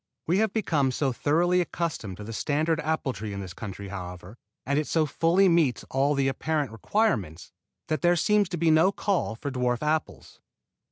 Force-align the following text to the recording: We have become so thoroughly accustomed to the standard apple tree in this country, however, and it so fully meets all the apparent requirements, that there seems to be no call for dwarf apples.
We 0.25 0.39
have 0.39 0.51
become 0.51 0.89
so 0.91 1.13
thoroughly 1.13 1.61
accustomed 1.61 2.17
to 2.17 2.23
the 2.23 2.33
standard 2.33 2.79
apple 2.79 3.13
tree 3.13 3.33
in 3.33 3.39
this 3.41 3.53
country, 3.53 3.89
however, 3.89 4.35
and 4.65 4.79
it 4.79 4.87
so 4.87 5.05
fully 5.05 5.47
meets 5.47 5.85
all 5.91 6.15
the 6.15 6.27
apparent 6.27 6.71
requirements, 6.71 7.51
that 7.87 8.01
there 8.01 8.15
seems 8.15 8.49
to 8.49 8.57
be 8.57 8.71
no 8.71 8.91
call 8.91 9.35
for 9.35 9.51
dwarf 9.51 9.83
apples. 9.83 10.39